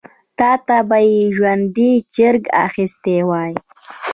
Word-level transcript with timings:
تا 0.37 0.51
ته 0.65 0.77
به 0.89 0.97
مي 1.09 1.17
ژوندی 1.35 1.91
چرګ 2.15 2.43
اخیستی 2.65 3.17
وای. 3.29 3.53